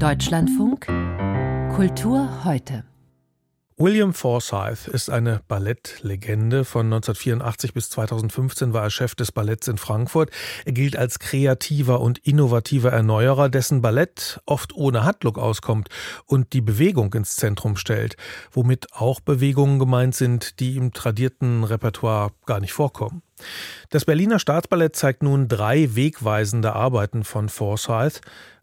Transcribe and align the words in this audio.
Deutschlandfunk 0.00 0.86
Kultur 1.74 2.44
heute. 2.44 2.84
William 3.78 4.12
Forsyth 4.12 4.88
ist 4.88 5.08
eine 5.08 5.40
Ballettlegende. 5.48 6.66
Von 6.66 6.86
1984 6.86 7.72
bis 7.72 7.88
2015 7.88 8.74
war 8.74 8.84
er 8.84 8.90
Chef 8.90 9.14
des 9.14 9.32
Balletts 9.32 9.68
in 9.68 9.78
Frankfurt. 9.78 10.30
Er 10.66 10.72
gilt 10.72 10.96
als 10.96 11.18
kreativer 11.18 12.00
und 12.00 12.18
innovativer 12.18 12.92
Erneuerer, 12.92 13.48
dessen 13.48 13.80
Ballett 13.80 14.40
oft 14.44 14.74
ohne 14.74 15.04
Handlung 15.04 15.36
auskommt 15.36 15.88
und 16.26 16.52
die 16.52 16.60
Bewegung 16.60 17.12
ins 17.14 17.36
Zentrum 17.36 17.76
stellt, 17.76 18.16
womit 18.52 18.92
auch 18.92 19.20
Bewegungen 19.20 19.78
gemeint 19.78 20.14
sind, 20.14 20.60
die 20.60 20.76
im 20.76 20.92
tradierten 20.92 21.64
Repertoire 21.64 22.32
gar 22.44 22.60
nicht 22.60 22.72
vorkommen. 22.72 23.22
Das 23.88 24.04
Berliner 24.04 24.38
Staatsballett 24.38 24.96
zeigt 24.96 25.22
nun 25.22 25.48
drei 25.48 25.94
wegweisende 25.94 26.74
Arbeiten 26.74 27.24
von 27.24 27.48
Forsyth. 27.48 28.20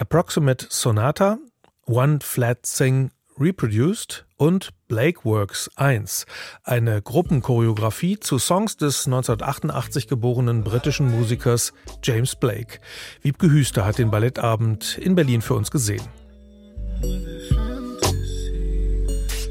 Approximate 0.00 0.68
Sonata, 0.70 1.38
One 1.86 2.20
Flat 2.22 2.62
Thing 2.62 3.10
Reproduced 3.36 4.26
und 4.36 4.70
Blake 4.86 5.24
Works 5.24 5.68
1, 5.74 6.24
eine 6.62 7.02
Gruppenchoreografie 7.02 8.20
zu 8.20 8.38
Songs 8.38 8.76
des 8.76 9.06
1988 9.06 10.06
geborenen 10.06 10.62
britischen 10.62 11.10
Musikers 11.10 11.72
James 12.04 12.36
Blake. 12.36 12.78
Wiebke 13.22 13.50
Hüster 13.50 13.84
hat 13.84 13.98
den 13.98 14.12
Ballettabend 14.12 14.98
in 14.98 15.16
Berlin 15.16 15.42
für 15.42 15.54
uns 15.54 15.72
gesehen. 15.72 16.02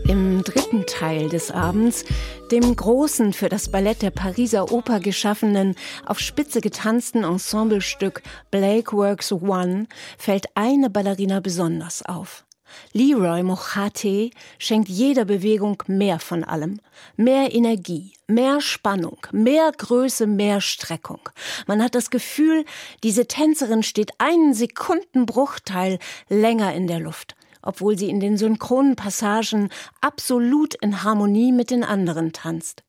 Im 0.08 0.42
dritten 0.42 0.86
Teil 0.86 1.28
des 1.28 1.52
Abends, 1.52 2.06
dem 2.50 2.74
großen 2.74 3.34
für 3.34 3.50
das 3.50 3.70
Ballett 3.70 4.02
der 4.02 4.12
Pariser 4.12 4.72
Oper 4.72 5.02
geschaffenen, 5.02 5.76
auf 6.06 6.20
Spitze 6.20 6.62
getanzten 6.62 7.26
Ensemblestück 7.26 8.22
Blake 8.50 8.96
Works 8.96 9.34
One, 9.34 9.88
fällt 10.18 10.46
eine 10.56 10.90
Ballerina 10.90 11.42
besonders 11.42 12.06
auf. 12.06 12.46
Leroy 12.94 13.44
Mochate 13.44 14.32
schenkt 14.58 14.88
jeder 14.88 15.26
Bewegung 15.26 15.84
mehr 15.88 16.20
von 16.20 16.46
allem. 16.46 16.80
Mehr 17.18 17.54
Energie, 17.54 18.14
mehr 18.28 18.62
Spannung, 18.62 19.18
mehr 19.34 19.72
Größe, 19.78 20.26
mehr 20.26 20.62
Streckung. 20.62 21.30
Man 21.66 21.84
hat 21.84 21.96
das 21.96 22.10
Gefühl, 22.10 22.64
diese 23.04 23.28
Tänzerin 23.28 23.84
steht 23.84 24.12
einen 24.20 24.54
Sekundenbruchteil 24.54 26.00
länger 26.30 26.74
in 26.74 26.88
der 26.88 27.00
Luft, 27.00 27.36
obwohl 27.68 27.98
sie 27.98 28.10
in 28.10 28.20
den 28.20 28.38
synchronen 28.38 28.96
Passagen 28.96 29.70
absolut 30.02 30.74
in 30.76 31.04
Harmonie 31.04 31.52
mit 31.52 31.70
den 31.70 31.84
anderen 31.84 32.34
tanzt. 32.34 32.84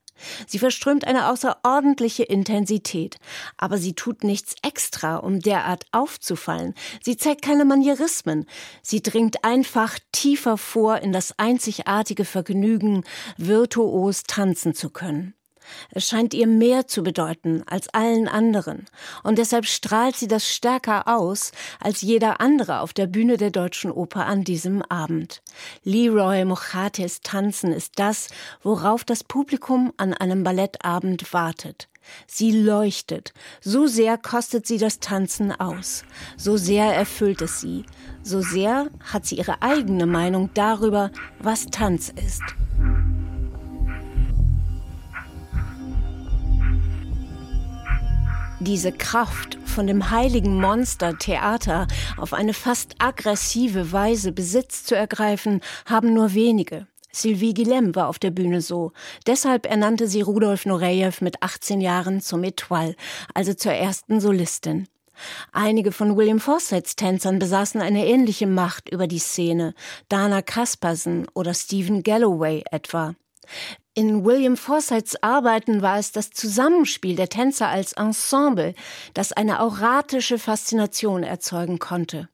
Sie 0.47 0.59
verströmt 0.59 1.07
eine 1.07 1.29
außerordentliche 1.29 2.25
Intensität, 2.25 3.19
aber 3.57 3.79
sie 3.79 3.95
tut 3.95 4.25
nichts 4.25 4.55
extra, 4.63 5.17
um 5.17 5.41
derart 5.41 5.85
aufzufallen. 5.93 6.75
Sie 7.03 7.17
zeigt 7.17 7.43
keine 7.43 7.65
Manierismen. 7.65 8.47
Sie 8.83 9.03
dringt 9.03 9.45
einfach 9.45 9.99
tiefer 10.13 10.57
vor 10.57 10.99
in 10.99 11.13
das 11.13 11.39
einzigartige 11.39 12.25
Vergnügen, 12.25 13.05
virtuos 13.37 14.25
tanzen 14.25 14.75
zu 14.75 14.91
können. 14.91 15.35
Es 15.91 16.09
scheint 16.09 16.35
ihr 16.35 16.47
mehr 16.47 16.87
zu 16.87 17.03
bedeuten 17.03 17.63
als 17.67 17.89
allen 17.89 18.29
anderen, 18.29 18.87
und 19.23 19.39
deshalb 19.39 19.67
strahlt 19.67 20.17
sie 20.17 20.29
das 20.29 20.49
stärker 20.49 21.09
aus 21.09 21.53
als 21.81 22.03
jeder 22.03 22.41
andere 22.41 22.81
auf 22.81 22.93
der 22.93 23.07
Bühne 23.07 23.37
der 23.37 23.51
Deutschen 23.51 23.91
Oper 23.91 24.27
an 24.27 24.45
diesem 24.45 24.83
Abend. 24.83 25.43
Leroy 25.85 26.45
Mochates 26.45 27.21
Tanzen 27.21 27.73
ist 27.73 27.99
das, 27.99 28.29
worauf 28.63 29.05
das 29.05 29.25
Publikum 29.25 29.93
an 29.97 30.15
einem 30.15 30.45
Ballettabend 30.45 31.33
wartet. 31.33 31.89
Sie 32.27 32.51
leuchtet, 32.53 33.33
so 33.61 33.87
sehr 33.87 34.19
kostet 34.19 34.67
sie 34.67 34.79
das 34.79 35.01
Tanzen 35.01 35.53
aus, 35.53 36.05
so 36.37 36.57
sehr 36.57 36.95
erfüllt 36.95 37.43
es 37.43 37.61
sie, 37.61 37.85
so 38.23 38.41
sehr 38.41 38.89
hat 39.13 39.27
sie 39.27 39.37
ihre 39.37 39.63
eigene 39.63 40.07
Meinung 40.07 40.51
darüber, 40.55 41.11
was 41.39 41.67
Tanz 41.67 42.09
ist. 42.25 42.43
Diese 48.61 48.91
Kraft, 48.91 49.57
von 49.65 49.87
dem 49.87 50.11
heiligen 50.11 50.61
Monster 50.61 51.17
Theater 51.17 51.87
auf 52.17 52.33
eine 52.33 52.53
fast 52.53 52.97
aggressive 52.99 53.93
Weise 53.93 54.33
Besitz 54.33 54.83
zu 54.83 54.97
ergreifen, 54.97 55.61
haben 55.87 56.13
nur 56.13 56.35
wenige. 56.35 56.89
Sylvie 57.13 57.55
Guillem 57.55 57.95
war 57.95 58.09
auf 58.09 58.19
der 58.19 58.33
Bühne 58.33 58.61
so. 58.61 58.93
Deshalb 59.29 59.65
ernannte 59.65 60.09
sie 60.09 60.23
Rudolf 60.23 60.67
Nureyev 60.67 61.23
mit 61.23 61.41
18 61.41 61.81
Jahren 61.81 62.21
zum 62.21 62.43
Etoile, 62.43 62.97
also 63.33 63.55
zur 63.55 63.73
ersten 63.73 64.21
Solistin. 64.21 64.89
Einige 65.53 65.93
von 65.93 66.17
William 66.17 66.41
Forsyths 66.41 66.97
Tänzern 66.97 67.39
besaßen 67.39 67.81
eine 67.81 68.07
ähnliche 68.07 68.49
Macht 68.49 68.89
über 68.89 69.07
die 69.07 69.21
Szene, 69.21 69.73
Dana 70.09 70.43
Kaspersen 70.43 71.29
oder 71.33 71.55
Stephen 71.55 72.03
Galloway 72.03 72.65
etwa. 72.73 73.15
In 73.95 74.25
William 74.25 74.57
Forsyths 74.57 75.17
Arbeiten 75.23 75.83
war 75.83 75.99
es 75.99 76.13
das 76.13 76.31
Zusammenspiel 76.31 77.17
der 77.17 77.29
Tänzer 77.29 77.69
als 77.69 77.93
Ensemble, 77.95 78.75
das 79.15 79.33
eine 79.33 79.61
auratische 79.61 80.39
Faszination 80.39 81.23
erzeugen 81.23 81.79
konnte. 81.79 82.29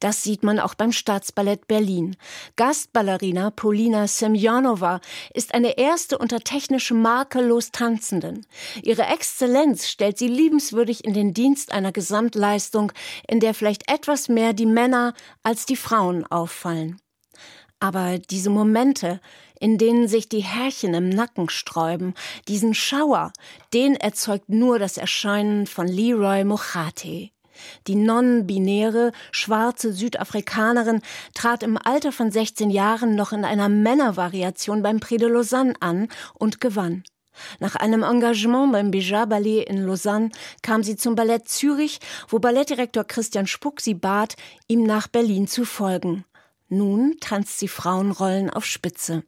Das 0.00 0.22
sieht 0.22 0.42
man 0.42 0.58
auch 0.58 0.74
beim 0.74 0.92
Staatsballett 0.92 1.66
Berlin. 1.66 2.16
Gastballerina 2.56 3.50
Polina 3.50 4.06
Semjonova 4.06 5.00
ist 5.32 5.54
eine 5.54 5.78
erste 5.78 6.18
unter 6.18 6.40
technischem 6.40 7.00
makellos 7.00 7.70
Tanzenden. 7.70 8.46
Ihre 8.82 9.04
Exzellenz 9.04 9.88
stellt 9.88 10.18
sie 10.18 10.28
liebenswürdig 10.28 11.04
in 11.04 11.14
den 11.14 11.34
Dienst 11.34 11.72
einer 11.72 11.92
Gesamtleistung, 11.92 12.92
in 13.28 13.40
der 13.40 13.54
vielleicht 13.54 13.90
etwas 13.90 14.28
mehr 14.28 14.52
die 14.52 14.66
Männer 14.66 15.14
als 15.42 15.66
die 15.66 15.76
Frauen 15.76 16.26
auffallen. 16.26 17.00
Aber 17.80 18.18
diese 18.18 18.50
Momente, 18.50 19.20
in 19.64 19.78
denen 19.78 20.08
sich 20.08 20.28
die 20.28 20.42
Härchen 20.42 20.92
im 20.92 21.08
Nacken 21.08 21.48
sträuben, 21.48 22.12
diesen 22.48 22.74
Schauer, 22.74 23.32
den 23.72 23.96
erzeugt 23.96 24.50
nur 24.50 24.78
das 24.78 24.98
Erscheinen 24.98 25.66
von 25.66 25.88
Leroy 25.88 26.44
Mochate. 26.44 27.30
Die 27.86 27.94
non-binäre, 27.94 29.12
schwarze 29.32 29.94
Südafrikanerin 29.94 31.00
trat 31.32 31.62
im 31.62 31.78
Alter 31.78 32.12
von 32.12 32.30
16 32.30 32.68
Jahren 32.68 33.14
noch 33.14 33.32
in 33.32 33.42
einer 33.42 33.70
Männervariation 33.70 34.82
beim 34.82 35.00
Prix 35.00 35.22
de 35.22 35.30
Lausanne 35.30 35.72
an 35.80 36.08
und 36.34 36.60
gewann. 36.60 37.02
Nach 37.58 37.74
einem 37.74 38.02
Engagement 38.02 38.70
beim 38.70 38.90
Béjar 38.90 39.26
Ballet 39.26 39.62
in 39.62 39.86
Lausanne 39.86 40.28
kam 40.60 40.82
sie 40.82 40.96
zum 40.96 41.14
Ballett 41.14 41.48
Zürich, 41.48 42.00
wo 42.28 42.38
Ballettdirektor 42.38 43.04
Christian 43.04 43.46
Spuck 43.46 43.80
sie 43.80 43.94
bat, 43.94 44.36
ihm 44.68 44.82
nach 44.82 45.08
Berlin 45.08 45.48
zu 45.48 45.64
folgen. 45.64 46.26
Nun 46.68 47.16
tanzt 47.20 47.58
sie 47.60 47.68
Frauenrollen 47.68 48.50
auf 48.50 48.66
Spitze. 48.66 49.24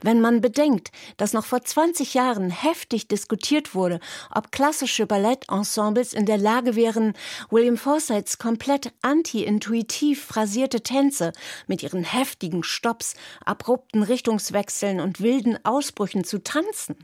Wenn 0.00 0.20
man 0.20 0.40
bedenkt, 0.40 0.90
dass 1.16 1.32
noch 1.32 1.44
vor 1.44 1.62
20 1.62 2.14
Jahren 2.14 2.50
heftig 2.50 3.08
diskutiert 3.08 3.74
wurde, 3.74 4.00
ob 4.34 4.52
klassische 4.52 5.06
Ballettensembles 5.06 6.12
in 6.12 6.26
der 6.26 6.38
Lage 6.38 6.76
wären, 6.76 7.14
William 7.50 7.76
Forsyths 7.76 8.38
komplett 8.38 8.92
anti-intuitiv 9.02 10.24
phrasierte 10.24 10.82
Tänze 10.82 11.32
mit 11.66 11.82
ihren 11.82 12.04
heftigen 12.04 12.62
Stops, 12.62 13.14
abrupten 13.44 14.02
Richtungswechseln 14.02 15.00
und 15.00 15.20
wilden 15.20 15.58
Ausbrüchen 15.64 16.24
zu 16.24 16.42
tanzen. 16.42 16.96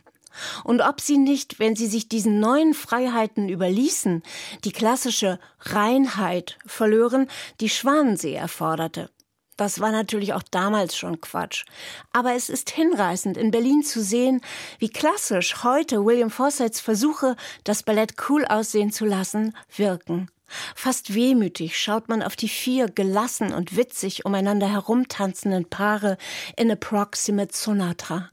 Und 0.65 0.81
ob 0.81 1.01
sie 1.01 1.19
nicht, 1.19 1.59
wenn 1.59 1.77
sie 1.77 1.87
sich 1.87 2.09
diesen 2.09 2.41
neuen 2.41 2.75
Freiheiten 2.75 3.49
überließen, 3.49 4.23
die 4.65 4.73
klassische 4.73 5.39
Reinheit 5.61 6.59
verlören, 6.67 7.29
die 7.61 7.69
Schwanensee 7.69 8.35
erforderte. 8.35 9.11
Das 9.59 9.81
war 9.81 9.91
natürlich 9.91 10.35
auch 10.35 10.45
damals 10.45 10.97
schon 10.97 11.21
Quatsch. 11.21 11.65
Aber 12.13 12.35
es 12.35 12.49
ist 12.49 12.71
hinreißend, 12.71 13.37
in 13.37 13.51
Berlin 13.51 13.83
zu 13.83 14.01
sehen, 14.01 14.41
wie 14.79 14.89
klassisch 14.89 15.65
heute 15.65 16.05
William 16.05 16.31
Forsyths 16.31 16.81
Versuche, 16.81 17.35
das 17.65 17.83
Ballett 17.83 18.15
cool 18.29 18.47
aussehen 18.47 18.93
zu 18.93 19.05
lassen, 19.05 19.55
wirken. 19.77 20.31
Fast 20.77 21.13
wehmütig 21.13 21.77
schaut 21.77 22.09
man 22.09 22.23
auf 22.23 22.37
die 22.37 22.49
vier 22.49 22.89
gelassen 22.89 23.53
und 23.53 23.77
witzig 23.77 24.25
umeinander 24.25 24.71
herumtanzenden 24.71 25.69
Paare 25.69 26.19
in 26.57 26.71
Approximate 26.71 27.55
Sonata. 27.55 28.31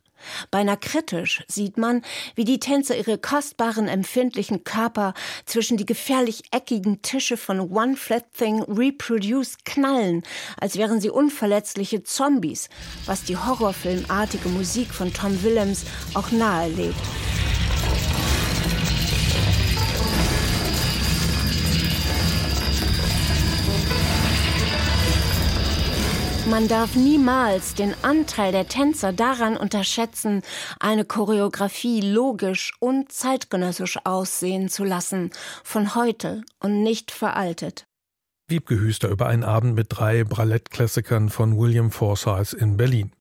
Beinahe 0.51 0.77
kritisch 0.77 1.44
sieht 1.48 1.77
man, 1.77 2.01
wie 2.36 2.44
die 2.44 2.60
Tänzer 2.60 2.98
ihre 2.98 3.18
kostbaren, 3.18 3.88
empfindlichen 3.88 4.63
Körper 4.63 5.13
zwischen 5.45 5.77
die 5.77 5.86
gefährlich 5.86 6.44
eckigen 6.51 7.01
Tische 7.01 7.38
von 7.38 7.60
One 7.60 7.95
Flat 7.95 8.25
Thing 8.33 8.62
Reproduce 8.63 9.57
knallen, 9.63 10.24
als 10.60 10.77
wären 10.77 11.01
sie 11.01 11.10
unverletzliche 11.10 12.04
Zombies, 12.04 12.69
was 13.06 13.24
die 13.24 13.38
horrorfilmartige 13.38 14.50
Musik 14.50 14.94
von 14.94 15.13
Tom 15.13 15.42
Willems 15.44 15.86
auch 16.13 16.31
nahelegt. 16.31 16.95
Man 26.50 26.68
darf 26.68 26.95
niemals 26.95 27.74
den 27.74 27.95
Anteil 28.03 28.51
der 28.51 28.68
Tänzer 28.68 29.12
daran 29.12 29.57
unterschätzen, 29.57 30.44
eine 30.80 31.03
Choreografie 31.03 32.01
logisch 32.01 32.74
und 32.80 33.12
zeitgenössisch 33.12 33.97
aussehen 34.03 34.69
zu 34.69 34.83
lassen, 34.83 35.31
von 35.63 35.95
heute 35.95 36.44
und 36.59 36.83
nicht 36.83 37.09
veraltet. 37.09 37.88
Wiebke 38.47 38.80
Hüster 38.80 39.09
über 39.09 39.25
einen 39.25 39.44
Abend 39.44 39.74
mit 39.74 39.88
drei 39.89 40.24
Ballettklassikern 40.24 41.30
von 41.30 41.57
William 41.57 41.89
Forsythe 41.89 42.56
in 42.57 42.77
Berlin. 42.77 43.15